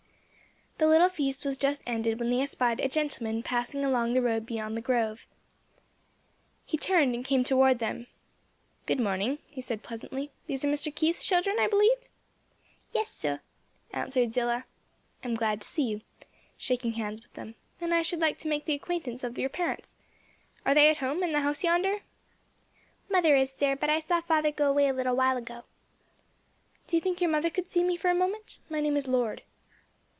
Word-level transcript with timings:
The 0.77 0.87
little 0.87 1.09
feast 1.09 1.45
was 1.45 1.57
just 1.57 1.83
ended 1.85 2.19
when 2.19 2.31
they 2.31 2.41
espied 2.41 2.79
a 2.79 2.89
gentleman 2.89 3.43
passing 3.43 3.85
along 3.85 4.13
the 4.13 4.21
road 4.21 4.47
beyond 4.47 4.75
the 4.75 4.81
grove. 4.81 5.27
He 6.65 6.75
turned 6.75 7.13
and 7.13 7.23
came 7.23 7.43
toward 7.43 7.77
them. 7.77 8.07
"Good 8.87 8.99
morning," 8.99 9.37
he 9.45 9.61
said, 9.61 9.83
pleasantly. 9.83 10.31
"These 10.47 10.65
are 10.65 10.67
Mr. 10.67 10.93
Keith's 10.95 11.23
children, 11.23 11.57
I 11.59 11.67
believe?" 11.67 11.99
"Yes, 12.93 13.11
sir," 13.11 13.41
answered 13.93 14.33
Zillah. 14.33 14.65
"I'm 15.23 15.35
glad 15.35 15.61
to 15.61 15.67
see 15.67 15.83
you," 15.83 16.01
shaking 16.57 16.93
hands 16.93 17.21
with 17.21 17.33
them; 17.33 17.53
"and 17.79 17.93
I 17.93 18.01
should 18.01 18.19
like 18.19 18.39
to 18.39 18.47
make 18.49 18.65
the 18.65 18.73
acquaintance 18.73 19.23
of 19.23 19.37
your 19.37 19.49
parents. 19.49 19.93
Are 20.65 20.73
they 20.73 20.89
at 20.89 20.97
home, 20.97 21.21
in 21.21 21.31
the 21.31 21.41
house 21.41 21.63
yonder?" 21.63 21.99
"Mother 23.07 23.35
is, 23.35 23.51
sir; 23.53 23.75
but 23.75 23.91
I 23.91 23.99
saw 23.99 24.19
father 24.21 24.51
go 24.51 24.71
away 24.71 24.87
a 24.87 24.93
little 24.93 25.15
while 25.15 25.37
ago." 25.37 25.63
"Do 26.87 26.97
you 26.97 27.01
think 27.01 27.21
your 27.21 27.29
mother 27.29 27.51
could 27.51 27.69
see 27.69 27.83
me 27.83 27.97
for 27.97 28.09
a 28.09 28.15
moment? 28.15 28.57
My 28.67 28.81
name 28.81 28.97
is 28.97 29.07
Lord." 29.07 29.43